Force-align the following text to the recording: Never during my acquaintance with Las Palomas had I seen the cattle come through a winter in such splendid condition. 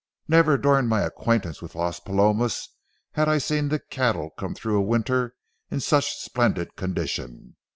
Never 0.27 0.57
during 0.57 0.87
my 0.87 1.01
acquaintance 1.01 1.61
with 1.61 1.75
Las 1.75 1.99
Palomas 1.99 2.69
had 3.11 3.29
I 3.29 3.37
seen 3.37 3.69
the 3.69 3.77
cattle 3.77 4.31
come 4.35 4.55
through 4.55 4.79
a 4.79 4.81
winter 4.81 5.35
in 5.69 5.79
such 5.79 6.17
splendid 6.17 6.75
condition. 6.75 7.55